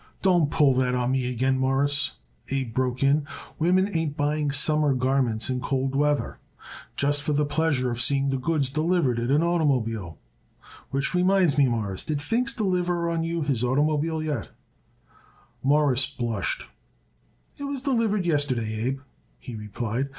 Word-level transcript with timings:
"Don't 0.23 0.49
pull 0.49 0.73
that 0.77 0.95
on 0.95 1.11
me 1.11 1.29
again, 1.29 1.59
Mawruss," 1.59 2.13
Abe 2.49 2.73
broke 2.73 3.03
in. 3.03 3.27
"Women 3.59 3.95
ain't 3.95 4.17
buying 4.17 4.49
summer 4.49 4.95
garments 4.95 5.47
in 5.47 5.61
cold 5.61 5.93
weather 5.93 6.39
just 6.95 7.21
for 7.21 7.33
the 7.33 7.45
pleasure 7.45 7.91
of 7.91 8.01
seeing 8.01 8.29
the 8.31 8.39
goods 8.39 8.71
delivered 8.71 9.19
in 9.19 9.29
an 9.29 9.41
oitermobile, 9.41 10.17
which 10.89 11.13
reminds 11.13 11.55
me, 11.55 11.67
Mawruss: 11.67 12.03
Did 12.03 12.17
Pfingst 12.17 12.57
deliver 12.57 13.15
you 13.21 13.43
his 13.43 13.61
oitermobile 13.61 14.25
yet?" 14.25 14.49
Morris 15.61 16.07
blushed. 16.07 16.63
"It 17.59 17.65
was 17.65 17.83
delivered 17.83 18.25
yesterday, 18.25 18.81
Abe," 18.85 19.01
he 19.37 19.53
replied. 19.53 20.09